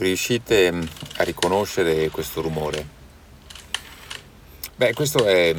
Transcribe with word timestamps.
Riuscite 0.00 0.72
mm, 0.72 0.82
a 1.18 1.24
riconoscere 1.24 2.08
questo 2.08 2.40
rumore? 2.40 2.86
Beh, 4.74 4.94
questo 4.94 5.26
è 5.26 5.54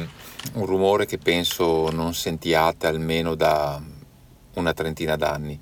un 0.54 0.66
rumore 0.66 1.06
che 1.06 1.18
penso 1.18 1.90
non 1.92 2.12
sentiate 2.12 2.88
almeno 2.88 3.36
da 3.36 3.80
una 4.54 4.72
trentina 4.72 5.14
d'anni, 5.14 5.56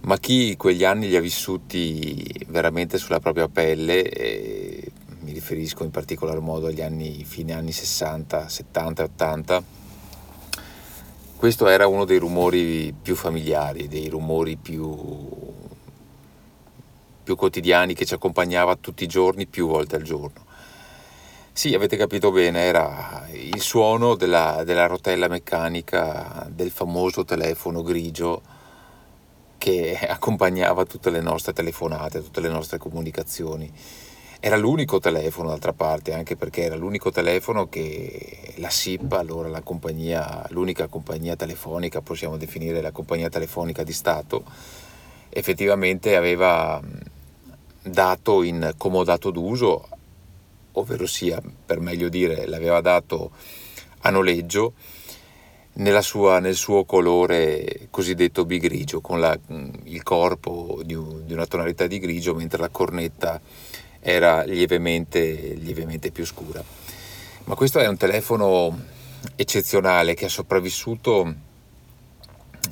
ma 0.00 0.18
chi 0.18 0.56
quegli 0.56 0.82
anni 0.82 1.06
li 1.06 1.14
ha 1.14 1.20
vissuti 1.20 2.28
veramente 2.48 2.98
sulla 2.98 3.20
propria 3.20 3.46
pelle, 3.46 4.82
mi 5.20 5.30
riferisco 5.30 5.84
in 5.84 5.92
particolar 5.92 6.40
modo 6.40 6.66
agli 6.66 6.82
anni 6.82 7.22
fine 7.22 7.52
anni 7.52 7.70
60, 7.70 8.48
70 8.48 9.02
e 9.02 9.04
80, 9.04 9.64
questo 11.36 11.68
era 11.68 11.86
uno 11.86 12.04
dei 12.04 12.18
rumori 12.18 12.92
più 13.00 13.14
familiari, 13.14 13.86
dei 13.86 14.08
rumori 14.08 14.56
più 14.56 15.54
più 17.26 17.34
quotidiani 17.34 17.92
che 17.92 18.04
ci 18.04 18.14
accompagnava 18.14 18.76
tutti 18.76 19.02
i 19.02 19.08
giorni, 19.08 19.48
più 19.48 19.66
volte 19.66 19.96
al 19.96 20.02
giorno. 20.02 20.44
Sì, 21.50 21.74
avete 21.74 21.96
capito 21.96 22.30
bene, 22.30 22.60
era 22.60 23.26
il 23.32 23.60
suono 23.60 24.14
della, 24.14 24.62
della 24.64 24.86
rotella 24.86 25.26
meccanica 25.26 26.46
del 26.48 26.70
famoso 26.70 27.24
telefono 27.24 27.82
grigio 27.82 28.42
che 29.58 29.98
accompagnava 30.08 30.84
tutte 30.84 31.10
le 31.10 31.20
nostre 31.20 31.52
telefonate, 31.52 32.22
tutte 32.22 32.40
le 32.40 32.48
nostre 32.48 32.78
comunicazioni. 32.78 33.72
Era 34.38 34.56
l'unico 34.56 35.00
telefono 35.00 35.48
d'altra 35.48 35.72
parte, 35.72 36.12
anche 36.12 36.36
perché 36.36 36.62
era 36.62 36.76
l'unico 36.76 37.10
telefono 37.10 37.68
che 37.68 38.54
la 38.58 38.70
SIP, 38.70 39.10
allora 39.14 39.48
la 39.48 39.62
compagnia, 39.62 40.46
l'unica 40.50 40.86
compagnia 40.86 41.34
telefonica, 41.34 42.02
possiamo 42.02 42.36
definire 42.36 42.80
la 42.80 42.92
compagnia 42.92 43.30
telefonica 43.30 43.82
di 43.82 43.92
Stato, 43.92 44.44
effettivamente 45.30 46.16
aveva 46.16 46.80
dato 47.86 48.42
in 48.42 48.74
comodato 48.76 49.30
d'uso, 49.30 49.88
ovvero 50.72 51.06
sia, 51.06 51.40
per 51.64 51.80
meglio 51.80 52.08
dire, 52.08 52.46
l'aveva 52.46 52.80
dato 52.80 53.30
a 54.00 54.10
noleggio 54.10 54.74
sua, 56.00 56.38
nel 56.38 56.54
suo 56.54 56.84
colore 56.84 57.88
cosiddetto 57.90 58.44
bigrigio, 58.44 59.00
con 59.00 59.20
la, 59.20 59.38
il 59.84 60.02
corpo 60.02 60.80
di, 60.82 60.96
di, 61.24 61.32
una 61.32 61.46
tonalità 61.46 61.86
di 61.86 61.98
grigio, 61.98 62.34
mentre 62.34 62.58
la 62.58 62.68
cornetta 62.68 63.40
era 64.00 64.42
lievemente, 64.42 65.54
lievemente 65.54 66.10
più 66.10 66.24
scura. 66.24 66.62
Ma 67.44 67.54
questo 67.54 67.78
è 67.78 67.86
un 67.86 67.96
telefono 67.96 68.94
eccezionale 69.36 70.14
che 70.14 70.26
ha 70.26 70.30
sopravvissuto 70.30 71.34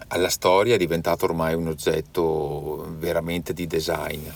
alla 0.08 0.28
storia, 0.28 0.74
è 0.74 0.78
diventato 0.78 1.24
ormai 1.24 1.54
un 1.54 1.68
oggetto 1.68 2.94
veramente 2.98 3.52
di 3.52 3.66
design 3.66 4.28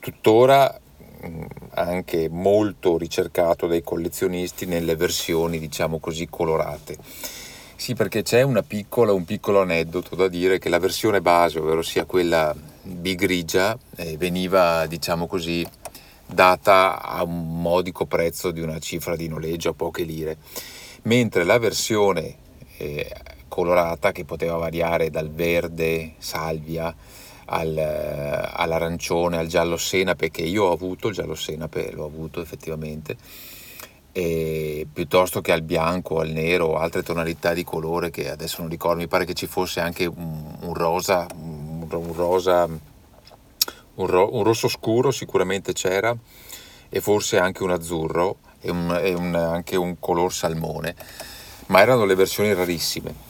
tuttora 0.00 0.80
mm, 1.24 1.44
anche 1.74 2.28
molto 2.28 2.98
ricercato 2.98 3.66
dai 3.66 3.82
collezionisti 3.82 4.66
nelle 4.66 4.96
versioni 4.96 5.58
diciamo 5.58 5.98
così 5.98 6.26
colorate. 6.28 6.96
Sì, 7.76 7.94
perché 7.94 8.22
c'è 8.22 8.44
piccola, 8.66 9.12
un 9.12 9.24
piccolo 9.24 9.62
aneddoto 9.62 10.14
da 10.14 10.28
dire 10.28 10.58
che 10.58 10.68
la 10.68 10.78
versione 10.78 11.22
base, 11.22 11.60
ovvero 11.60 11.80
sia 11.80 12.04
quella 12.04 12.54
bigrigia, 12.82 13.78
eh, 13.96 14.18
veniva 14.18 14.84
diciamo 14.86 15.26
così 15.26 15.66
data 16.26 17.02
a 17.02 17.22
un 17.22 17.60
modico 17.60 18.04
prezzo 18.04 18.50
di 18.50 18.60
una 18.60 18.78
cifra 18.78 19.16
di 19.16 19.28
noleggio 19.28 19.70
a 19.70 19.74
poche 19.74 20.02
lire, 20.02 20.36
mentre 21.02 21.44
la 21.44 21.58
versione 21.58 22.36
eh, 22.76 23.10
colorata 23.48 24.12
che 24.12 24.24
poteva 24.24 24.56
variare 24.56 25.10
dal 25.10 25.30
verde 25.30 26.14
salvia 26.18 26.94
al, 27.52 27.76
all'arancione, 27.76 29.36
al 29.36 29.46
giallo 29.46 29.76
senape, 29.76 30.30
che 30.30 30.42
io 30.42 30.64
ho 30.64 30.72
avuto, 30.72 31.08
il 31.08 31.14
giallo 31.14 31.34
senape 31.34 31.90
l'ho 31.92 32.04
avuto 32.04 32.40
effettivamente, 32.40 33.16
e 34.12 34.86
piuttosto 34.92 35.40
che 35.40 35.52
al 35.52 35.62
bianco, 35.62 36.20
al 36.20 36.30
nero 36.30 36.76
altre 36.76 37.02
tonalità 37.02 37.52
di 37.52 37.64
colore 37.64 38.10
che 38.10 38.30
adesso 38.30 38.60
non 38.60 38.70
ricordo, 38.70 39.00
mi 39.00 39.08
pare 39.08 39.24
che 39.24 39.34
ci 39.34 39.46
fosse 39.46 39.80
anche 39.80 40.06
un, 40.06 40.56
un 40.60 40.74
rosa, 40.74 41.26
un, 41.34 41.86
un 41.88 42.14
rosa, 42.14 42.68
ro, 43.94 44.34
un, 44.34 44.42
rosso 44.42 44.68
scuro 44.68 45.10
sicuramente 45.10 45.72
c'era 45.72 46.16
e 46.88 47.00
forse 47.00 47.38
anche 47.38 47.62
un 47.62 47.70
azzurro 47.70 48.38
e, 48.60 48.70
e 48.70 49.12
anche 49.12 49.76
un 49.76 49.98
color 49.98 50.32
salmone, 50.32 50.94
ma 51.66 51.80
erano 51.80 52.04
le 52.04 52.14
versioni 52.14 52.52
rarissime. 52.52 53.28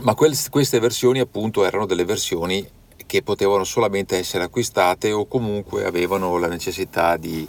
Ma 0.00 0.14
queste 0.14 0.78
versioni 0.78 1.18
appunto 1.18 1.64
erano 1.64 1.86
delle 1.86 2.04
versioni 2.04 2.68
che 3.08 3.22
potevano 3.22 3.64
solamente 3.64 4.18
essere 4.18 4.44
acquistate 4.44 5.12
o 5.12 5.26
comunque 5.26 5.86
avevano 5.86 6.36
la 6.36 6.46
necessità 6.46 7.16
di, 7.16 7.48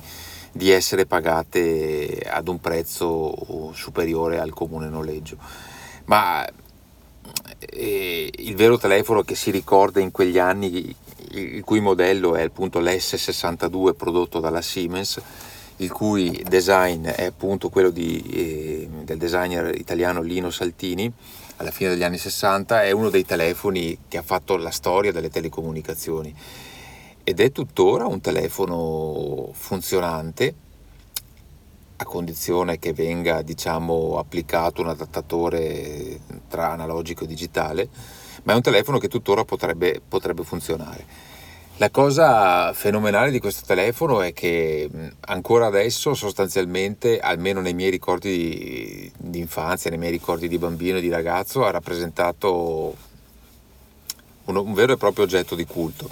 di 0.54 0.70
essere 0.72 1.06
pagate 1.06 2.26
ad 2.26 2.48
un 2.48 2.62
prezzo 2.62 3.74
superiore 3.74 4.40
al 4.40 4.54
comune 4.54 4.88
noleggio. 4.88 5.36
Ma 6.06 6.48
eh, 7.60 8.32
il 8.34 8.56
vero 8.56 8.78
telefono 8.78 9.24
che 9.24 9.36
si 9.36 9.52
ricorda 9.52 10.00
in 10.00 10.12
quegli 10.12 10.40
anni, 10.40 10.96
il 11.32 11.64
cui 11.66 11.82
modello 11.82 12.36
è 12.36 12.44
appunto 12.44 12.80
l'S62 12.80 13.96
prodotto 13.96 14.40
dalla 14.40 14.62
Siemens, 14.62 15.22
il 15.76 15.92
cui 15.92 16.42
design 16.48 17.06
è 17.06 17.26
appunto 17.26 17.68
quello 17.68 17.90
di, 17.90 18.24
eh, 18.32 18.90
del 19.04 19.18
designer 19.18 19.76
italiano 19.76 20.22
Lino 20.22 20.52
Saltini, 20.52 21.12
alla 21.60 21.72
fine 21.72 21.90
degli 21.90 22.04
anni 22.04 22.18
60, 22.18 22.84
è 22.84 22.92
uno 22.92 23.10
dei 23.10 23.26
telefoni 23.26 23.98
che 24.08 24.18
ha 24.18 24.22
fatto 24.22 24.56
la 24.56 24.72
storia 24.72 25.12
delle 25.12 25.30
telecomunicazioni. 25.30 26.34
Ed 27.24 27.40
è 27.42 27.52
tuttora 27.52 28.06
un 28.06 28.22
telefono 28.22 29.50
funzionante 29.54 30.54
a 31.98 32.06
condizione 32.06 32.80
che 32.80 32.94
venga 32.94 33.42
diciamo 33.42 34.18
applicato 34.18 34.82
un 34.82 34.88
adattatore 34.88 36.20
tra 36.48 36.72
analogico 36.72 37.26
e 37.26 37.28
digitale 37.28 37.90
ma 38.44 38.54
è 38.54 38.56
un 38.56 38.62
telefono 38.62 39.00
che 39.00 39.10
tuttora 39.10 39.44
potrebbe, 39.44 40.02
potrebbe 40.06 40.44
funzionare 40.44 41.06
la 41.80 41.90
cosa 41.92 42.74
fenomenale 42.74 43.32
di 43.32 43.40
questo 43.40 43.66
telefono 43.66 44.22
è 44.22 44.34
che 44.34 44.90
ancora 45.22 45.68
adesso 45.68 46.14
sostanzialmente, 46.14 47.20
almeno 47.20 47.62
nei 47.62 47.74
miei 47.74 47.90
ricordi 47.90 48.38
di, 48.38 49.12
di 49.18 49.40
infanzia, 49.40 49.90
nei 49.90 49.98
miei 49.98 50.12
ricordi 50.12 50.50
di 50.50 50.58
bambino 50.58 50.98
e 50.98 51.02
di 51.02 51.08
ragazzo, 51.08 51.64
ha 51.64 51.72
rappresentato 51.72 52.98
un, 54.44 54.58
un 54.58 54.74
vero 54.74 54.92
e 54.92 54.98
proprio 54.98 55.24
oggetto 55.24 55.56
di 55.56 55.66
culto, 55.66 56.10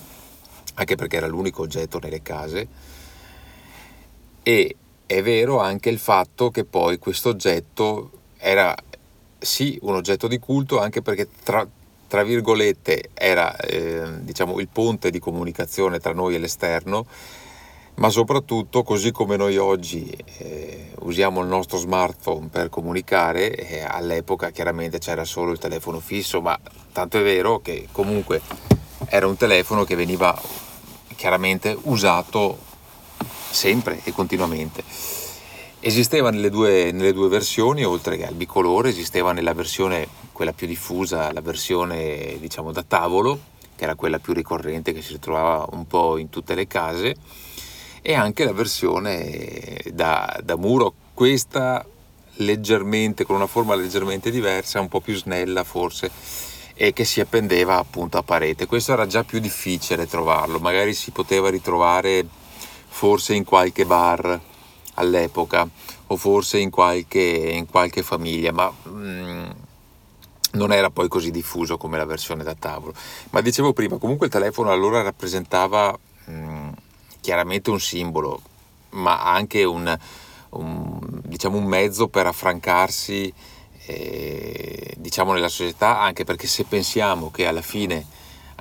anche 0.76 0.96
perché 0.96 1.18
era 1.18 1.28
l'unico 1.28 1.64
oggetto 1.64 2.00
nelle 2.00 2.22
case. 2.22 2.68
E 4.44 4.76
è 5.06 5.22
vero 5.22 5.60
anche 5.60 5.90
il 5.90 6.00
fatto 6.00 6.50
che 6.50 6.64
poi 6.64 6.98
questo 6.98 7.28
oggetto 7.28 8.12
era 8.38 8.74
sì 9.38 9.78
un 9.82 9.96
oggetto 9.96 10.30
di 10.30 10.40
culto 10.40 10.80
anche 10.80 11.02
perché 11.02 11.28
tra, 11.44 11.68
tra 12.08 12.24
virgolette, 12.24 13.10
era 13.14 13.56
eh, 13.58 14.24
diciamo, 14.24 14.60
il 14.60 14.70
ponte 14.70 15.12
di 15.12 15.20
comunicazione 15.20 16.00
tra 16.00 16.14
noi 16.14 16.36
e 16.36 16.40
l'esterno, 16.40 17.06
ma 17.96 18.10
soprattutto, 18.10 18.84
così 18.84 19.12
come 19.12 19.38
noi 19.38 19.58
oggi 19.58 20.16
eh, 20.38 20.92
usiamo 21.00 21.42
il 21.42 21.48
nostro 21.48 21.78
smartphone 21.78 22.48
per 22.48 22.70
comunicare, 22.70 23.56
eh, 23.56 23.82
all'epoca 23.82 24.52
chiaramente 24.52 25.00
c'era 25.00 25.26
solo 25.26 25.52
il 25.52 25.58
telefono 25.58 26.00
fisso, 26.00 26.40
ma 26.40 26.58
tanto 26.92 27.18
è 27.18 27.24
vero 27.24 27.60
che 27.60 27.88
comunque 27.92 28.42
era 29.08 29.28
un 29.28 29.36
telefono 29.36 29.84
che 29.84 29.96
veniva 29.96 30.40
chiaramente 31.16 31.76
usato 31.84 32.58
sempre 33.50 34.00
e 34.04 34.12
continuamente. 34.12 34.84
Esisteva 35.80 36.30
nelle 36.30 36.50
due, 36.50 36.92
nelle 36.92 37.14
due 37.14 37.30
versioni, 37.30 37.84
oltre 37.84 38.18
che 38.18 38.28
al 38.28 38.34
bicolore, 38.36 38.90
esisteva 38.90 39.32
nella 39.32 39.54
versione, 39.54 40.08
quella 40.38 40.54
più 40.54 40.68
diffusa, 40.68 41.34
la 41.34 41.42
versione 41.42 42.38
diciamo 42.40 42.72
da 42.72 42.84
tavolo, 42.84 43.40
che 43.76 43.86
era 43.86 43.96
quella 43.96 44.20
più 44.20 44.34
ricorrente 44.34 44.94
che 44.94 45.02
si 45.02 45.14
ritrovava 45.14 45.68
un 45.72 45.88
po' 45.88 46.18
in 46.18 46.30
tutte 46.30 46.54
le 46.54 46.68
case, 46.68 47.16
e 48.04 48.14
anche 48.14 48.46
la 48.46 48.54
versione 48.54 49.82
da, 49.94 50.40
da 50.44 50.56
muro, 50.56 50.94
questa 51.16 51.84
leggermente, 52.36 53.26
con 53.26 53.36
una 53.36 53.48
forma 53.48 53.74
leggermente 53.74 54.30
diversa, 54.30 54.80
un 54.80 54.90
po' 54.90 55.02
più 55.02 55.16
snella 55.16 55.64
forse, 55.64 56.12
e 56.76 56.94
che 56.94 57.04
si 57.04 57.20
appendeva 57.20 57.80
appunto 57.80 58.20
a 58.20 58.22
parete. 58.22 58.68
Questo 58.68 58.94
era 58.94 59.08
già 59.08 59.24
più 59.24 59.40
difficile 59.40 60.06
trovarlo, 60.06 60.60
magari 60.60 60.94
si 60.94 61.10
poteva 61.10 61.50
ritrovare 61.50 62.24
forse 62.86 63.34
in 63.34 63.44
qualche 63.44 63.88
bar 63.88 64.40
all'epoca 64.94 65.68
o 66.06 66.16
forse 66.16 66.60
in 66.60 66.70
qualche, 66.70 67.20
in 67.20 67.66
qualche 67.66 68.04
famiglia, 68.04 68.52
ma 68.52 68.72
mm, 68.88 69.57
non 70.54 70.72
era 70.72 70.90
poi 70.90 71.08
così 71.08 71.32
diffuso 71.32 71.78
come 71.78 71.98
la 71.98 72.06
versione 72.06 72.44
da 72.44 72.56
tavolo. 72.56 72.94
Ma 73.32 73.42
dicevo 73.42 73.74
prima, 73.74 73.98
comunque 73.98 74.28
il 74.28 74.32
telefono 74.32 74.72
allora 74.72 75.02
rappresentava 75.02 75.98
mm, 76.30 76.70
chiaramente 77.22 77.70
un 77.70 77.80
simbolo, 77.80 78.42
ma 78.92 79.24
anche 79.24 79.64
un, 79.64 79.98
un, 80.50 81.00
diciamo 81.24 81.58
un 81.58 81.66
mezzo 81.66 82.08
per 82.08 82.26
affrancarsi 82.26 83.34
eh, 83.86 84.94
diciamo 84.98 85.34
nella 85.34 85.50
società, 85.50 86.00
anche 86.00 86.24
perché 86.24 86.48
se 86.48 86.64
pensiamo 86.64 87.32
che 87.32 87.48
alla 87.48 87.62
fine 87.62 88.06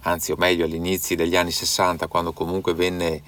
anzi 0.03 0.33
o 0.33 0.37
meglio 0.37 0.65
all'inizio 0.65 1.17
degli 1.17 1.37
anni 1.37 1.51
60 1.51 2.07
quando 2.07 2.33
comunque 2.33 2.75
venne 2.75 3.23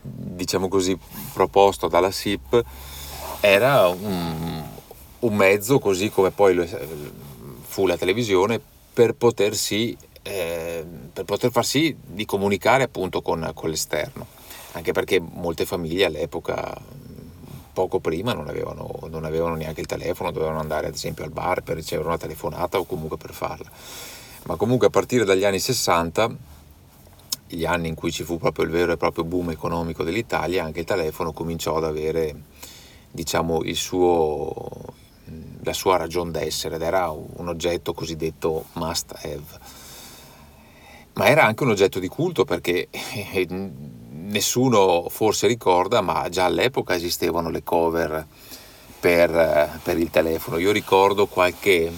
diciamo 0.00 0.68
così 0.68 0.96
proposto 1.32 1.88
dalla 1.88 2.12
SIP 2.12 2.64
era 3.40 3.88
un, 3.88 4.62
un 5.18 5.34
mezzo 5.34 5.80
così 5.80 6.10
come 6.10 6.30
poi 6.30 6.54
lo, 6.54 6.64
fu 7.76 7.86
la 7.86 7.98
televisione 7.98 8.58
per 8.94 9.12
potersi 9.12 9.94
eh, 10.22 10.82
per 11.12 11.26
poter 11.26 11.50
far 11.50 11.66
sì 11.66 11.94
di 12.02 12.24
comunicare 12.24 12.84
appunto 12.84 13.20
con, 13.20 13.50
con 13.52 13.68
l'esterno 13.68 14.26
anche 14.72 14.92
perché 14.92 15.20
molte 15.20 15.66
famiglie 15.66 16.06
all'epoca 16.06 16.74
poco 17.74 17.98
prima 17.98 18.32
non 18.32 18.48
avevano, 18.48 19.00
non 19.10 19.26
avevano, 19.26 19.54
neanche 19.54 19.82
il 19.82 19.86
telefono, 19.86 20.30
dovevano 20.30 20.58
andare 20.58 20.86
ad 20.86 20.94
esempio 20.94 21.24
al 21.24 21.30
bar 21.30 21.62
per 21.62 21.76
ricevere 21.76 22.08
una 22.08 22.16
telefonata 22.16 22.78
o 22.78 22.86
comunque 22.86 23.18
per 23.18 23.34
farla. 23.34 23.70
Ma 24.44 24.56
comunque 24.56 24.86
a 24.86 24.90
partire 24.90 25.26
dagli 25.26 25.44
anni 25.44 25.58
60, 25.58 26.34
gli 27.48 27.66
anni 27.66 27.88
in 27.88 27.94
cui 27.94 28.10
ci 28.10 28.22
fu 28.22 28.38
proprio 28.38 28.64
il 28.64 28.70
vero 28.70 28.92
e 28.92 28.96
proprio 28.96 29.24
boom 29.24 29.50
economico 29.50 30.02
dell'Italia, 30.02 30.64
anche 30.64 30.80
il 30.80 30.86
telefono 30.86 31.34
cominciò 31.34 31.76
ad 31.76 31.84
avere 31.84 32.34
diciamo, 33.10 33.60
suo, 33.74 34.70
la 35.62 35.72
sua 35.72 35.96
ragione 35.96 36.30
d'essere 36.30 36.76
ed 36.76 36.82
era 36.82 37.10
un 37.10 37.48
oggetto 37.48 37.92
cosiddetto 37.92 38.66
must 38.74 39.12
have. 39.22 39.84
Ma 41.14 41.28
era 41.28 41.44
anche 41.44 41.62
un 41.62 41.70
oggetto 41.70 41.98
di 41.98 42.08
culto 42.08 42.44
perché 42.44 42.88
nessuno 44.10 45.06
forse 45.08 45.46
ricorda, 45.46 46.00
ma 46.00 46.28
già 46.28 46.44
all'epoca 46.44 46.94
esistevano 46.94 47.48
le 47.50 47.62
cover 47.62 48.26
per, 49.00 49.80
per 49.82 49.98
il 49.98 50.10
telefono. 50.10 50.58
Io 50.58 50.72
ricordo 50.72 51.26
qualche, 51.26 51.90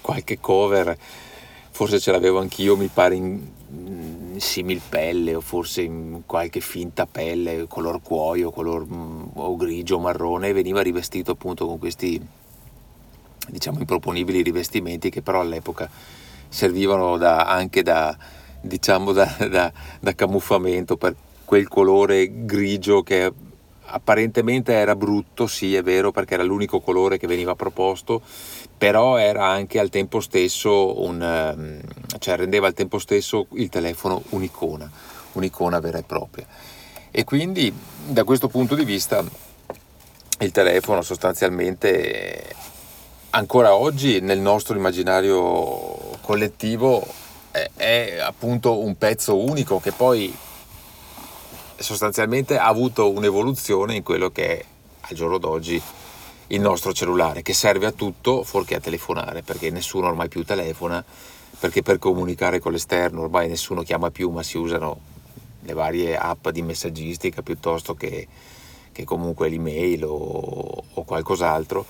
qualche, 0.00 0.40
cover, 0.40 0.96
forse 1.70 2.00
ce 2.00 2.10
l'avevo 2.10 2.40
anch'io, 2.40 2.76
mi 2.76 2.90
pare 2.92 3.14
in, 3.14 3.46
in 3.68 4.40
simil 4.40 4.80
pelle 4.86 5.34
o 5.34 5.40
forse 5.40 5.82
in 5.82 6.22
qualche 6.26 6.60
finta 6.60 7.06
pelle, 7.06 7.66
color 7.68 8.02
cuoio, 8.02 8.50
color 8.50 8.86
mm, 8.86 9.22
o 9.34 9.56
grigio, 9.56 9.98
marrone, 9.98 10.48
e 10.48 10.52
veniva 10.52 10.80
rivestito 10.80 11.32
appunto 11.32 11.66
con 11.66 11.78
questi 11.78 12.20
diciamo 13.48 13.80
improponibili 13.80 14.42
rivestimenti 14.42 15.10
che 15.10 15.22
però 15.22 15.40
all'epoca 15.40 15.88
servivano 16.48 17.16
da, 17.16 17.46
anche 17.46 17.82
da, 17.82 18.16
diciamo 18.60 19.12
da, 19.12 19.72
da, 20.00 20.14
camuffamento 20.14 20.96
per 20.96 21.14
quel 21.44 21.68
colore 21.68 22.44
grigio 22.44 23.02
che 23.02 23.32
apparentemente 23.88 24.72
era 24.72 24.96
brutto, 24.96 25.46
sì 25.46 25.74
è 25.74 25.82
vero 25.82 26.10
perché 26.10 26.34
era 26.34 26.42
l'unico 26.42 26.80
colore 26.80 27.18
che 27.18 27.26
veniva 27.26 27.54
proposto, 27.54 28.20
però 28.76 29.16
era 29.16 29.46
anche 29.46 29.78
al 29.78 29.90
tempo 29.90 30.20
stesso 30.20 31.02
un, 31.02 31.22
ehm, 31.22 31.80
cioè 32.18 32.36
rendeva 32.36 32.66
al 32.66 32.74
tempo 32.74 32.98
stesso 32.98 33.46
il 33.52 33.68
telefono 33.68 34.22
un'icona, 34.30 34.90
un'icona 35.32 35.78
vera 35.80 35.98
e 35.98 36.02
propria. 36.02 36.46
E 37.10 37.24
quindi 37.24 37.72
da 38.06 38.24
questo 38.24 38.48
punto 38.48 38.74
di 38.74 38.84
vista 38.84 39.24
il 40.40 40.50
telefono 40.50 41.00
sostanzialmente 41.00 42.44
ancora 43.36 43.74
oggi 43.74 44.20
nel 44.20 44.38
nostro 44.38 44.76
immaginario 44.76 46.16
collettivo 46.22 47.06
è, 47.50 47.68
è 47.76 48.18
appunto 48.18 48.78
un 48.78 48.96
pezzo 48.96 49.36
unico 49.36 49.78
che 49.78 49.92
poi 49.92 50.34
sostanzialmente 51.76 52.56
ha 52.56 52.66
avuto 52.66 53.10
un'evoluzione 53.10 53.94
in 53.94 54.02
quello 54.02 54.30
che 54.30 54.58
è 54.58 54.64
al 55.00 55.14
giorno 55.14 55.36
d'oggi 55.36 55.80
il 56.48 56.60
nostro 56.60 56.94
cellulare, 56.94 57.42
che 57.42 57.52
serve 57.52 57.86
a 57.86 57.92
tutto 57.92 58.42
fuorché 58.42 58.76
a 58.76 58.80
telefonare, 58.80 59.42
perché 59.42 59.68
nessuno 59.70 60.06
ormai 60.06 60.28
più 60.28 60.42
telefona, 60.42 61.04
perché 61.58 61.82
per 61.82 61.98
comunicare 61.98 62.58
con 62.58 62.72
l'esterno 62.72 63.22
ormai 63.22 63.48
nessuno 63.48 63.82
chiama 63.82 64.10
più, 64.10 64.30
ma 64.30 64.42
si 64.42 64.56
usano 64.56 64.98
le 65.60 65.72
varie 65.74 66.16
app 66.16 66.48
di 66.48 66.62
messaggistica 66.62 67.42
piuttosto 67.42 67.94
che, 67.94 68.26
che 68.92 69.04
comunque 69.04 69.48
l'email 69.48 70.04
o, 70.04 70.84
o 70.94 71.04
qualcos'altro, 71.04 71.84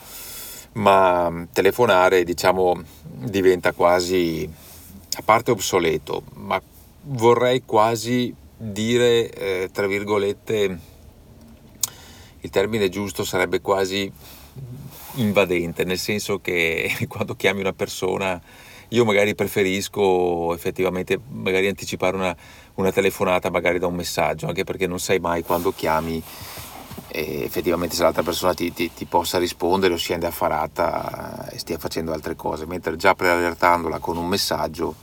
ma 0.76 1.46
telefonare 1.52 2.24
diciamo 2.24 2.82
diventa 3.02 3.72
quasi, 3.72 4.48
a 5.16 5.22
parte 5.22 5.50
obsoleto, 5.50 6.22
ma 6.34 6.60
vorrei 7.02 7.62
quasi 7.64 8.34
dire, 8.56 9.30
eh, 9.30 9.70
tra 9.72 9.86
virgolette, 9.86 10.78
il 12.40 12.50
termine 12.50 12.88
giusto 12.88 13.24
sarebbe 13.24 13.60
quasi 13.60 14.10
invadente, 15.14 15.84
nel 15.84 15.98
senso 15.98 16.40
che 16.40 16.94
quando 17.08 17.34
chiami 17.34 17.60
una 17.60 17.72
persona 17.72 18.40
io 18.90 19.04
magari 19.04 19.34
preferisco 19.34 20.54
effettivamente 20.54 21.18
magari 21.30 21.66
anticipare 21.66 22.16
una, 22.16 22.36
una, 22.74 22.92
telefonata 22.92 23.50
magari 23.50 23.80
da 23.80 23.88
un 23.88 23.96
messaggio, 23.96 24.46
anche 24.46 24.62
perché 24.62 24.86
non 24.86 25.00
sai 25.00 25.18
mai 25.18 25.42
quando 25.42 25.72
chiami 25.72 26.22
e 27.08 27.42
effettivamente 27.42 27.94
se 27.94 28.02
l'altra 28.02 28.22
persona 28.22 28.54
ti, 28.54 28.72
ti, 28.72 28.92
ti 28.92 29.04
possa 29.04 29.38
rispondere 29.38 29.94
o 29.94 29.96
sia 29.96 30.18
affarata 30.20 31.48
e 31.50 31.58
stia 31.58 31.78
facendo 31.78 32.12
altre 32.12 32.36
cose, 32.36 32.66
mentre 32.66 32.96
già 32.96 33.14
preallertandola 33.14 33.98
con 33.98 34.16
un 34.16 34.26
messaggio 34.26 34.94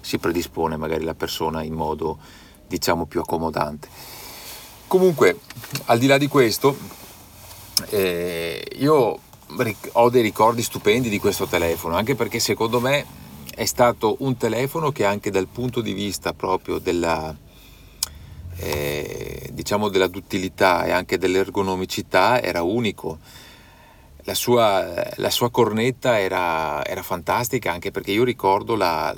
si 0.00 0.18
predispone 0.18 0.76
magari 0.76 1.04
la 1.04 1.14
persona 1.14 1.62
in 1.62 1.74
modo 1.74 2.18
diciamo 2.66 3.06
più 3.06 3.20
accomodante. 3.20 3.88
Comunque, 4.86 5.40
al 5.86 5.98
di 5.98 6.06
là 6.06 6.16
di 6.16 6.28
questo, 6.28 6.76
eh, 7.90 8.64
io 8.76 9.18
ho 9.92 10.10
dei 10.10 10.22
ricordi 10.22 10.62
stupendi 10.62 11.08
di 11.08 11.18
questo 11.18 11.46
telefono, 11.46 11.96
anche 11.96 12.14
perché 12.14 12.38
secondo 12.38 12.80
me 12.80 13.04
è 13.54 13.64
stato 13.64 14.16
un 14.20 14.36
telefono 14.36 14.92
che 14.92 15.04
anche 15.04 15.30
dal 15.30 15.48
punto 15.48 15.80
di 15.80 15.92
vista 15.92 16.32
proprio 16.32 16.78
della, 16.78 17.34
eh, 18.58 19.50
diciamo 19.52 19.88
della 19.88 20.08
duttilità 20.08 20.84
e 20.84 20.90
anche 20.90 21.18
dell'ergonomicità 21.18 22.40
era 22.42 22.62
unico. 22.62 23.18
La 24.22 24.34
sua, 24.34 25.10
la 25.16 25.30
sua 25.30 25.50
cornetta 25.50 26.18
era, 26.18 26.84
era, 26.84 27.02
fantastica 27.02 27.72
anche 27.72 27.90
perché 27.90 28.12
io 28.12 28.24
ricordo 28.24 28.74
la, 28.74 29.14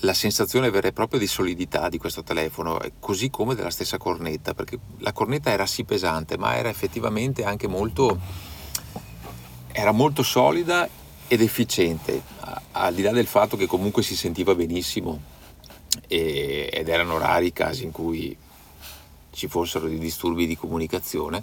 la 0.00 0.14
sensazione 0.14 0.70
vera 0.70 0.88
e 0.88 0.92
propria 0.92 1.18
di 1.18 1.26
solidità 1.26 1.88
di 1.88 1.98
questo 1.98 2.22
telefono, 2.22 2.78
così 3.00 3.28
come 3.28 3.54
della 3.54 3.70
stessa 3.70 3.98
cornetta, 3.98 4.54
perché 4.54 4.78
la 4.98 5.12
cornetta 5.12 5.50
era 5.50 5.66
sì 5.66 5.84
pesante, 5.84 6.38
ma 6.38 6.56
era 6.56 6.68
effettivamente 6.68 7.44
anche 7.44 7.66
molto, 7.66 8.20
era 9.72 9.90
molto 9.90 10.22
solida 10.22 10.88
ed 11.26 11.40
efficiente, 11.40 12.22
al 12.72 12.94
di 12.94 13.02
là 13.02 13.10
del 13.10 13.26
fatto 13.26 13.56
che 13.56 13.66
comunque 13.66 14.04
si 14.04 14.14
sentiva 14.14 14.54
benissimo 14.54 15.20
e, 16.06 16.70
ed 16.72 16.88
erano 16.88 17.18
rari 17.18 17.46
i 17.46 17.52
casi 17.52 17.82
in 17.82 17.90
cui 17.90 18.36
ci 19.36 19.48
fossero 19.48 19.86
dei 19.86 19.98
disturbi 19.98 20.46
di 20.46 20.56
comunicazione, 20.56 21.42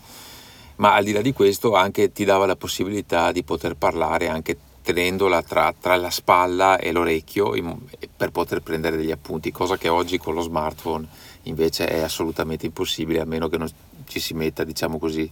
ma 0.78 0.96
al 0.96 1.04
di 1.04 1.12
là 1.12 1.22
di 1.22 1.32
questo 1.32 1.76
anche 1.76 2.12
ti 2.12 2.26
dava 2.26 2.46
la 2.46 2.56
possibilità 2.56 3.32
di 3.32 3.44
poter 3.44 3.76
parlare 3.76 4.28
anche 4.28 4.58
tenendola 4.82 5.42
tra, 5.44 5.74
tra 5.80 5.96
la 5.96 6.10
spalla 6.10 6.78
e 6.78 6.92
l'orecchio 6.92 7.56
in, 7.56 7.78
per 8.18 8.32
poter 8.32 8.62
prendere 8.62 8.98
degli 8.98 9.12
appunti, 9.12 9.52
cosa 9.52 9.78
che 9.78 9.88
oggi 9.88 10.18
con 10.18 10.34
lo 10.34 10.42
smartphone 10.42 11.08
invece 11.44 11.88
è 11.88 12.00
assolutamente 12.02 12.66
impossibile 12.66 13.22
a 13.22 13.26
meno 13.26 13.48
che 13.48 13.58
non 13.58 13.70
ci 14.08 14.20
si 14.20 14.34
metta, 14.34 14.64
diciamo 14.64 14.98
così, 14.98 15.30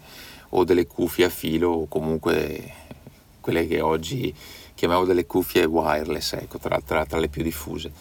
o 0.50 0.64
delle 0.64 0.88
cuffie 0.88 1.26
a 1.26 1.30
filo 1.30 1.70
o 1.70 1.88
comunque 1.88 2.74
quelle 3.42 3.68
che 3.68 3.82
oggi 3.82 4.34
chiamiamo 4.76 5.06
delle 5.06 5.26
cuffie 5.26 5.66
wireless, 5.66 6.34
ecco, 6.34 6.58
tra, 6.58 6.80
tra, 6.86 7.06
tra 7.06 7.20
le 7.20 7.28
più 7.28 7.44
diffuse. 7.44 7.92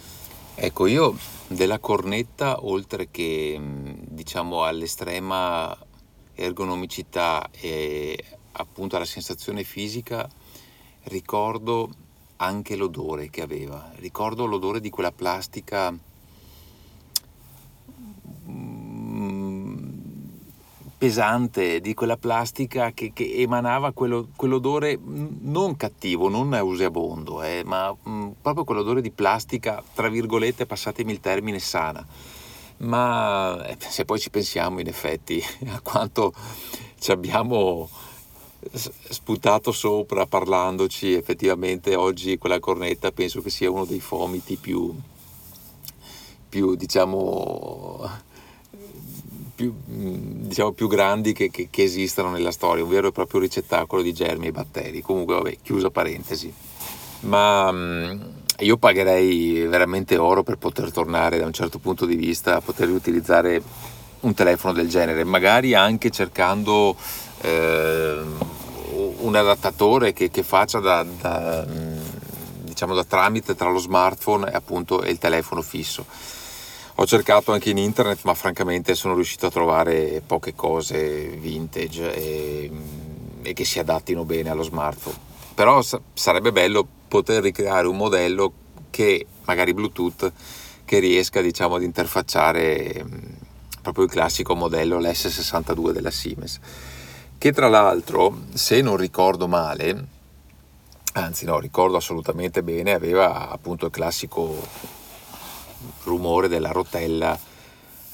Ecco, 0.63 0.87
io 0.87 1.17
della 1.47 1.79
cornetta, 1.79 2.67
oltre 2.67 3.09
che 3.11 3.59
diciamo 3.59 4.65
all'estrema 4.65 5.75
ergonomicità 6.35 7.49
e 7.51 8.23
appunto 8.53 8.97
alla 8.97 9.07
sensazione 9.07 9.65
fisica, 9.65 10.29
ricordo 11.05 11.89
anche 12.37 12.77
l'odore 12.77 13.31
che 13.31 13.41
aveva, 13.41 13.91
ricordo 13.95 14.45
l'odore 14.45 14.81
di 14.81 14.91
quella 14.91 15.13
plastica 15.13 15.99
pesante, 21.01 21.81
di 21.81 21.95
quella 21.95 22.19
plastica 22.19 22.93
che, 22.93 23.13
che 23.15 23.33
emanava 23.37 23.93
quello, 23.93 24.29
quell'odore 24.37 24.99
non 25.01 25.75
cattivo, 25.75 26.29
non 26.29 26.51
nauseabondo, 26.51 27.43
eh, 27.43 27.63
ma 27.65 27.91
mh, 27.91 28.11
mm, 28.11 28.29
proprio 28.43 28.65
quell'odore 28.65 29.01
di 29.01 29.11
plastica, 29.11 29.83
tra 29.95 30.11
virgolette, 30.11 30.67
passatemi 30.67 31.11
il 31.13 31.21
termine, 31.21 31.59
sana. 31.59 32.07
Ma 32.81 33.67
eh, 33.67 33.79
se 33.79 34.05
poi 34.05 34.19
ci 34.19 34.29
pensiamo 34.29 34.79
in 34.79 34.89
effetti 34.89 35.43
a 35.73 35.81
quanto 35.81 36.35
ci 36.99 37.11
abbiamo 37.13 37.89
sputato 38.71 39.73
sopra 39.73 40.27
parlandoci, 40.27 41.15
effettivamente 41.15 41.95
oggi 41.95 42.37
quella 42.37 42.61
cornetta 42.61 43.11
penso 43.11 43.41
che 43.41 43.49
sia 43.49 43.71
uno 43.71 43.87
dei 43.87 44.01
fomiti 44.01 44.57
più, 44.57 44.95
più 46.47 46.75
diciamo, 46.75 48.29
più, 49.61 49.75
diciamo, 49.85 50.73
più 50.73 50.89
grandi 50.89 51.35
che, 51.35 51.51
che, 51.51 51.69
che, 51.71 51.83
esistano 51.83 52.31
nella 52.31 52.51
storia, 52.51 52.83
un 52.83 52.89
vero 52.89 53.09
e 53.09 53.13
proprio 53.13 53.41
ricettacolo 53.41 54.01
di 54.01 54.15
germi 54.15 54.47
e 54.47 54.53
batteri. 54.53 55.03
Comunque, 55.03 55.35
vabbè, 55.35 55.59
chiusa 55.63 55.91
parentesi. 55.91 56.51
Ma 57.21 57.71
io 58.61 58.77
pagherei 58.79 59.67
veramente 59.67 60.17
oro 60.17 60.43
per 60.43 60.57
poter 60.57 60.91
tornare 60.91 61.39
da 61.39 61.45
un 61.45 61.53
certo 61.53 61.79
punto 61.79 62.07
di 62.07 62.17
vista 62.17 62.57
a 62.57 62.61
poter 62.63 62.89
utilizzare 62.89 63.63
un 64.21 64.33
telefono 64.33 64.73
del 64.73 64.89
genere, 64.89 65.25
magari 65.25 65.75
anche 65.75 66.09
cercando 66.09 66.97
eh, 67.43 68.19
un 69.19 69.37
adattatore 69.37 70.15
che, 70.15 70.31
che 70.31 70.43
faccia 70.43 70.79
da, 70.79 71.05
da, 71.05 71.67
diciamo 72.63 72.95
da 72.95 73.05
tramite 73.05 73.55
tra 73.55 73.69
lo 73.69 73.79
smartphone 73.79 74.51
e 74.51 74.55
appunto 74.55 75.03
il 75.03 75.19
telefono 75.19 75.61
fisso. 75.61 76.07
Ho 77.01 77.07
cercato 77.07 77.53
anche 77.53 77.71
in 77.71 77.79
internet, 77.79 78.25
ma 78.25 78.35
francamente 78.35 78.95
sono 78.95 79.15
riuscito 79.15 79.47
a 79.47 79.51
trovare 79.51 80.21
poche 80.25 80.55
cose 80.55 81.29
vintage 81.29 82.15
e, 82.15 82.71
e 83.41 83.53
che 83.55 83.65
si 83.65 83.79
adattino 83.79 84.27
bene 84.27 84.51
allo 84.51 84.63
smartphone. 84.63 85.17
Però 85.55 85.81
sa- 85.81 85.99
sarebbe 86.13 86.53
bello 86.53 86.87
poter 87.09 87.43
ricreare 87.43 87.87
un 87.87 87.97
modello 87.97 88.53
che 88.91 89.27
magari 89.47 89.73
Bluetooth 89.73 90.31
che 90.85 90.99
riesca 90.99 91.41
diciamo 91.41 91.77
ad 91.77 91.83
interfacciare 91.85 93.03
proprio 93.81 94.05
il 94.05 94.11
classico 94.11 94.55
modello 94.55 94.99
l'S62 94.99 95.93
della 95.93 96.11
Siemens 96.11 96.59
che 97.39 97.53
tra 97.53 97.69
l'altro 97.69 98.43
se 98.53 98.83
non 98.83 98.97
ricordo 98.97 99.49
male 99.49 100.07
anzi 101.15 101.47
no 101.47 101.59
ricordo 101.59 101.97
assolutamente 101.97 102.63
bene 102.63 102.93
aveva 102.93 103.49
appunto 103.49 103.87
il 103.87 103.93
classico 103.93 104.99
rumore 106.05 106.49
della 106.49 106.71
rotella 106.71 107.39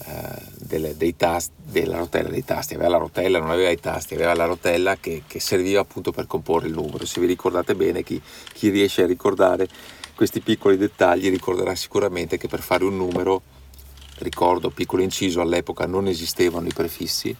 eh, 0.04 0.42
delle, 0.58 0.94
dei 0.96 1.16
tasti, 1.16 1.52
della 1.64 1.96
rotella 1.96 2.28
dei 2.28 2.44
tasti, 2.44 2.74
aveva 2.74 2.90
la 2.90 2.98
rotella, 2.98 3.38
non 3.38 3.50
aveva 3.50 3.70
i 3.70 3.80
tasti, 3.80 4.14
aveva 4.14 4.34
la 4.34 4.44
rotella 4.44 4.96
che, 4.96 5.22
che 5.26 5.40
serviva 5.40 5.80
appunto 5.80 6.12
per 6.12 6.26
comporre 6.26 6.66
il 6.66 6.74
numero. 6.74 7.06
Se 7.06 7.18
vi 7.18 7.26
ricordate 7.26 7.74
bene, 7.74 8.02
chi, 8.02 8.20
chi 8.52 8.68
riesce 8.68 9.04
a 9.04 9.06
ricordare 9.06 9.66
questi 10.14 10.40
piccoli 10.40 10.76
dettagli 10.76 11.30
ricorderà 11.30 11.74
sicuramente 11.74 12.36
che 12.36 12.46
per 12.46 12.60
fare 12.60 12.84
un 12.84 12.96
numero, 12.96 13.42
ricordo, 14.18 14.70
piccolo 14.70 15.02
inciso, 15.02 15.40
all'epoca 15.40 15.86
non 15.86 16.08
esistevano 16.08 16.66
i 16.66 16.72
prefissi, 16.74 17.34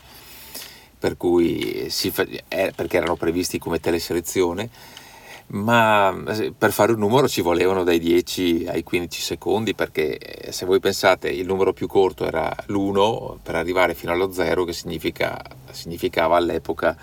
per 0.99 1.18
cui 1.18 1.90
si, 1.90 2.12
eh, 2.49 2.73
perché 2.75 2.97
erano 2.97 3.16
previsti 3.16 3.59
come 3.59 3.80
teleselezione, 3.80 4.71
ma 5.48 6.14
eh, 6.28 6.52
per 6.56 6.72
fare 6.72 6.92
un 6.92 6.98
numero 6.98 7.28
ci 7.28 7.40
volevano 7.40 7.84
dai 7.84 8.00
10 8.00 8.66
ai 8.68 8.82
15 8.82 9.20
secondi 9.20 9.74
perché 9.74 10.18
eh, 10.18 10.52
se 10.52 10.66
voi 10.66 10.80
pensate 10.80 11.28
il 11.28 11.46
numero 11.46 11.72
più 11.72 11.86
corto 11.86 12.26
era 12.26 12.52
l'1 12.66 13.36
per 13.42 13.54
arrivare 13.54 13.94
fino 13.94 14.12
allo 14.12 14.32
0 14.32 14.64
che 14.64 14.72
significa, 14.72 15.40
significava 15.70 16.36
all'epoca 16.36 16.96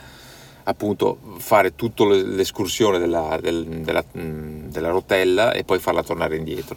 appunto 0.63 1.17
fare 1.38 1.75
tutta 1.75 2.05
l'escursione 2.05 3.00
della, 3.00 3.38
del, 3.41 3.65
della, 3.65 4.03
mm, 4.17 4.69
della, 4.69 4.89
rotella 4.89 5.51
e 5.53 5.63
poi 5.63 5.79
farla 5.79 6.03
tornare 6.03 6.38
indietro. 6.38 6.75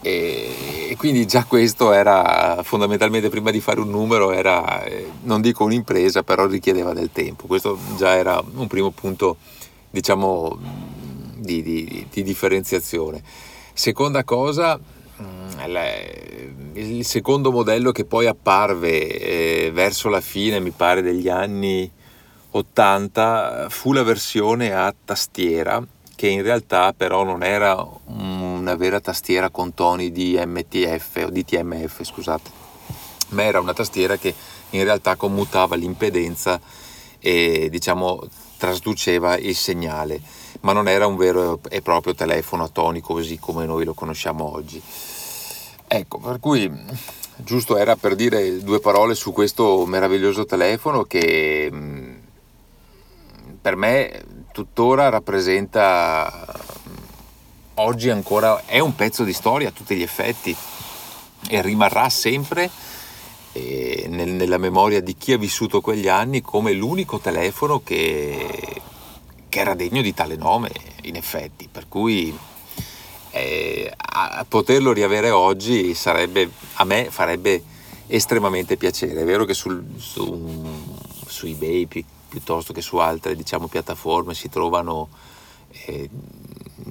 E, 0.00 0.94
quindi 0.98 1.26
già 1.26 1.44
questo 1.44 1.92
era 1.92 2.60
fondamentalmente 2.62 3.28
prima 3.30 3.50
di 3.50 3.60
fare 3.60 3.80
un 3.80 3.90
numero 3.90 4.32
era 4.32 4.82
eh, 4.84 5.10
non 5.22 5.40
dico 5.40 5.64
un'impresa 5.64 6.22
però 6.22 6.46
richiedeva 6.46 6.92
del 6.92 7.10
tempo. 7.12 7.46
Questo 7.46 7.78
già 7.96 8.14
era 8.14 8.42
un 8.54 8.66
primo 8.66 8.90
punto 8.90 9.36
diciamo, 9.94 10.58
di, 11.36 11.62
di, 11.62 12.06
di 12.10 12.22
differenziazione. 12.24 13.22
Seconda 13.72 14.24
cosa, 14.24 14.76
mm, 14.76 15.60
il 16.72 17.04
secondo 17.04 17.52
modello 17.52 17.92
che 17.92 18.04
poi 18.04 18.26
apparve 18.26 19.66
eh, 19.66 19.70
verso 19.72 20.08
la 20.08 20.20
fine, 20.20 20.58
mi 20.58 20.72
pare, 20.72 21.00
degli 21.00 21.28
anni 21.28 21.88
80, 22.50 23.68
fu 23.70 23.92
la 23.92 24.02
versione 24.02 24.74
a 24.74 24.92
tastiera, 25.04 25.84
che 26.16 26.26
in 26.26 26.42
realtà 26.42 26.92
però 26.92 27.22
non 27.22 27.44
era 27.44 27.86
una 28.06 28.74
vera 28.74 28.98
tastiera 28.98 29.48
con 29.50 29.74
toni 29.74 30.10
di 30.10 30.40
MTF 30.44 31.22
o 31.26 31.30
di 31.30 31.44
TMF, 31.44 32.02
scusate, 32.02 32.50
ma 33.28 33.44
era 33.44 33.60
una 33.60 33.74
tastiera 33.74 34.16
che 34.16 34.34
in 34.70 34.82
realtà 34.82 35.14
commutava 35.14 35.76
l'impedenza 35.76 36.60
e 37.26 37.68
diciamo 37.70 38.20
trasduceva 38.58 39.38
il 39.38 39.56
segnale, 39.56 40.20
ma 40.60 40.74
non 40.74 40.88
era 40.88 41.06
un 41.06 41.16
vero 41.16 41.58
e 41.70 41.80
proprio 41.80 42.14
telefono 42.14 42.64
atonico 42.64 43.14
così 43.14 43.38
come 43.38 43.64
noi 43.64 43.86
lo 43.86 43.94
conosciamo 43.94 44.52
oggi. 44.52 44.82
Ecco, 45.86 46.18
per 46.18 46.38
cui 46.38 46.70
giusto 47.36 47.78
era 47.78 47.96
per 47.96 48.14
dire 48.14 48.62
due 48.62 48.78
parole 48.78 49.14
su 49.14 49.32
questo 49.32 49.86
meraviglioso 49.86 50.44
telefono 50.44 51.04
che 51.04 51.70
mm, 51.72 52.14
per 53.58 53.76
me 53.76 54.24
tuttora 54.52 55.08
rappresenta 55.08 56.46
oggi 57.76 58.10
ancora 58.10 58.66
è 58.66 58.80
un 58.80 58.94
pezzo 58.94 59.24
di 59.24 59.32
storia 59.32 59.68
a 59.68 59.72
tutti 59.72 59.96
gli 59.96 60.02
effetti 60.02 60.54
e 61.48 61.62
rimarrà 61.62 62.10
sempre 62.10 62.70
nel, 63.54 64.30
nella 64.30 64.58
memoria 64.58 65.00
di 65.00 65.16
chi 65.16 65.32
ha 65.32 65.38
vissuto 65.38 65.80
quegli 65.80 66.08
anni 66.08 66.40
come 66.40 66.72
l'unico 66.72 67.18
telefono 67.18 67.80
che, 67.82 68.82
che 69.48 69.60
era 69.60 69.74
degno 69.74 70.02
di 70.02 70.12
tale 70.14 70.36
nome, 70.36 70.70
in 71.02 71.16
effetti. 71.16 71.68
Per 71.70 71.86
cui 71.88 72.36
eh, 73.30 73.92
a 73.96 74.44
poterlo 74.48 74.92
riavere 74.92 75.30
oggi 75.30 75.94
sarebbe, 75.94 76.50
a 76.74 76.84
me 76.84 77.10
farebbe 77.10 77.62
estremamente 78.06 78.76
piacere. 78.76 79.22
È 79.22 79.24
vero 79.24 79.44
che 79.44 79.54
sul, 79.54 79.84
su, 79.96 80.64
su 81.26 81.46
eBay 81.46 81.86
pi, 81.86 82.04
piuttosto 82.28 82.72
che 82.72 82.82
su 82.82 82.96
altre 82.96 83.34
diciamo, 83.34 83.68
piattaforme 83.68 84.34
si 84.34 84.48
trovano, 84.48 85.08
eh, 85.86 86.08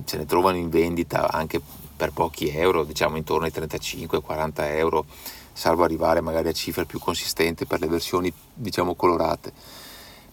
se 0.05 0.17
ne 0.17 0.25
trovano 0.25 0.57
in 0.57 0.69
vendita 0.69 1.31
anche 1.31 1.61
per 2.03 2.11
pochi 2.11 2.49
euro, 2.49 2.83
diciamo 2.83 3.15
intorno 3.15 3.45
ai 3.45 3.51
35-40 3.55 4.51
euro 4.75 5.05
salvo 5.53 5.85
arrivare 5.85 6.19
magari 6.19 6.49
a 6.49 6.51
cifre 6.51 6.83
più 6.83 6.99
consistenti 6.99 7.65
per 7.65 7.79
le 7.79 7.87
versioni 7.87 8.33
diciamo 8.53 8.93
colorate. 8.93 9.53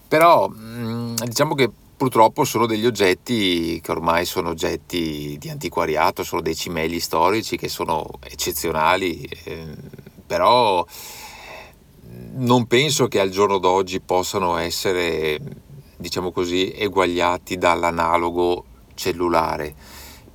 Però 0.05 0.49
mm, 0.49 1.15
diciamo 1.15 1.55
che 1.55 1.71
purtroppo 1.95 2.43
sono 2.43 2.65
degli 2.65 2.85
oggetti 2.85 3.79
che 3.81 3.91
ormai 3.91 4.25
sono 4.25 4.49
oggetti 4.49 5.37
di 5.39 5.49
antiquariato, 5.49 6.23
sono 6.23 6.41
dei 6.41 6.55
cimeli 6.55 6.99
storici 6.99 7.55
che 7.55 7.69
sono 7.69 8.05
eccezionali, 8.19 9.23
eh, 9.45 9.67
però 10.27 10.85
non 12.33 12.67
penso 12.67 13.07
che 13.07 13.21
al 13.21 13.29
giorno 13.29 13.59
d'oggi 13.59 14.01
possano 14.01 14.57
essere, 14.57 15.39
diciamo 15.95 16.33
così, 16.33 16.73
eguagliati 16.73 17.57
dall'analogo 17.57 18.65
cellulare, 18.93 19.73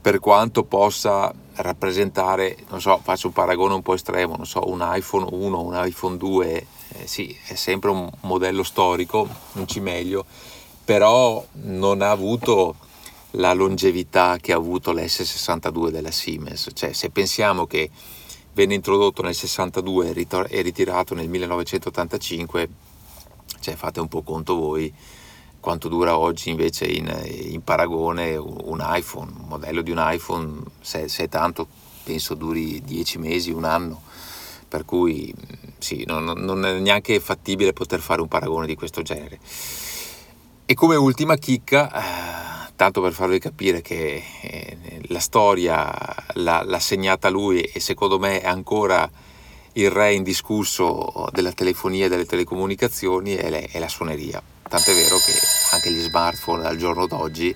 per 0.07 0.21
quanto 0.21 0.63
possa 0.63 1.35
rappresentare, 1.55 2.57
non 2.69 2.81
so, 2.81 3.01
faccio 3.03 3.27
un 3.27 3.33
paragone 3.33 3.75
un 3.75 3.83
po' 3.83 3.95
estremo, 3.95 4.37
non 4.37 4.47
so, 4.47 4.71
un 4.71 4.89
iPhone 4.89 5.27
1, 5.29 5.61
un 5.61 5.83
iPhone 5.85 6.17
2, 6.17 6.67
eh, 6.91 7.07
sì, 7.09 7.37
è 7.49 7.57
sempre 7.57 7.91
un 7.91 8.09
modello 8.21 8.63
storico, 8.63 9.27
non 9.55 9.67
ci 9.67 9.81
meglio, 9.81 10.25
però 10.85 11.45
non 11.65 12.03
ha 12.03 12.13
avuto 12.13 12.77
la 13.33 13.53
longevità 13.53 14.37
che 14.41 14.53
ha 14.53 14.57
avuto 14.57 14.93
l'S62 14.93 15.89
della 15.89 16.13
Siemens, 16.13 16.69
cioè 16.73 16.93
se 16.93 17.11
pensiamo 17.11 17.67
che 17.67 17.91
venne 18.53 18.75
introdotto 18.75 19.23
nel 19.23 19.35
62 19.35 20.15
e 20.51 20.63
ritirato 20.63 21.17
nel 21.17 21.29
1985, 21.29 22.69
cioè 23.59 23.75
fate 23.75 23.99
un 23.99 24.07
po' 24.07 24.23
conto 24.23 24.55
voi 24.55 24.95
quanto 25.67 25.89
dura 25.89 26.17
oggi 26.17 26.51
invece 26.51 26.85
in, 26.85 27.13
in 27.27 27.61
paragone 27.65 28.37
un 28.37 28.79
iPhone, 28.81 29.33
un 29.37 29.49
modello 29.49 29.83
di 29.83 29.91
un 29.91 29.99
iPhone, 30.01 30.63
se, 30.81 31.09
se, 31.09 31.25
è 31.25 31.29
tanto 31.29 31.67
penso 32.05 32.35
duri 32.35 32.81
10 32.85 33.19
mesi, 33.19 33.51
un 33.51 33.65
anno, 33.65 34.01
per 34.69 34.85
cui 34.85 35.35
sì, 35.79 36.05
non, 36.07 36.23
non, 36.23 36.65
è 36.65 36.79
neanche 36.79 37.19
fattibile 37.19 37.73
poter 37.73 37.99
fare 37.99 38.21
un 38.21 38.29
paragone 38.29 38.69
di 38.69 38.77
questo 38.77 39.03
genere. 39.03 39.41
E 40.67 40.75
come 40.75 40.95
ultima 40.95 41.35
chicca, 41.35 41.91
eh, 41.91 42.73
tanto 42.77 43.01
per 43.01 43.13
farvi 43.13 43.41
capire 43.41 43.83
che 43.83 44.23
eh, 44.43 44.79
la 45.09 45.19
storia 45.19 45.93
l'ha, 46.35 46.63
l'ha 46.63 46.79
segnata 46.79 47.29
lui 47.29 47.63
e 47.63 47.81
secondo 47.81 48.21
me 48.21 48.41
è 48.41 48.47
ancora 48.47 49.11
il 49.73 49.91
re 49.91 50.15
indiscusso 50.15 51.27
della 51.33 51.51
telefonia 51.51 52.07
e 52.07 52.09
delle 52.09 52.25
telecomunicazioni, 52.25 53.35
è, 53.35 53.51
le, 53.51 53.65
è 53.65 53.81
la 53.81 53.89
suoneria 53.89 54.41
Tant'è 54.69 54.95
vero 54.95 55.17
che 55.19 55.33
anche 55.73 55.91
gli 55.91 56.01
smartphone 56.01 56.67
al 56.67 56.77
giorno 56.77 57.07
d'oggi 57.07 57.55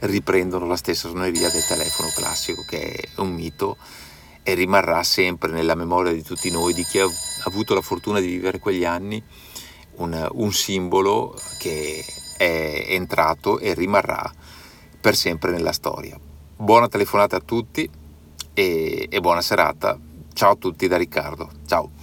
riprendono 0.00 0.66
la 0.66 0.76
stessa 0.76 1.08
suoneria 1.08 1.50
del 1.50 1.64
telefono 1.64 2.10
classico, 2.14 2.64
che 2.64 2.92
è 2.92 3.20
un 3.20 3.32
mito 3.32 3.76
e 4.42 4.54
rimarrà 4.54 5.02
sempre 5.02 5.50
nella 5.50 5.74
memoria 5.74 6.12
di 6.12 6.22
tutti 6.22 6.50
noi, 6.50 6.72
di 6.72 6.84
chi 6.84 7.00
ha 7.00 7.08
avuto 7.44 7.74
la 7.74 7.80
fortuna 7.80 8.20
di 8.20 8.26
vivere 8.26 8.58
quegli 8.58 8.84
anni, 8.84 9.22
un, 9.96 10.28
un 10.32 10.52
simbolo 10.52 11.36
che 11.58 12.04
è 12.36 12.86
entrato 12.90 13.58
e 13.58 13.74
rimarrà 13.74 14.32
per 15.00 15.16
sempre 15.16 15.50
nella 15.50 15.72
storia. 15.72 16.18
Buona 16.56 16.88
telefonata 16.88 17.36
a 17.36 17.40
tutti 17.40 17.88
e, 18.54 19.06
e 19.10 19.20
buona 19.20 19.40
serata. 19.40 19.98
Ciao 20.32 20.52
a 20.52 20.56
tutti 20.56 20.86
da 20.86 20.96
Riccardo. 20.96 21.50
Ciao. 21.66 21.95